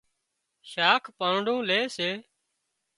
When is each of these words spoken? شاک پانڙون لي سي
شاک 0.71 1.03
پانڙون 1.17 1.59
لي 1.69 1.79
سي 1.95 2.09